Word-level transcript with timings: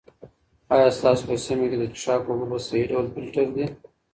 آیا 0.75 0.89
ستاسو 0.97 1.23
په 1.29 1.35
سیمه 1.45 1.65
کې 1.71 1.77
د 1.79 1.83
څښاک 1.93 2.21
اوبه 2.27 2.45
په 2.51 2.57
صحي 2.65 2.83
ډول 2.91 3.05
فلټر 3.13 3.47
دي؟ 3.55 3.65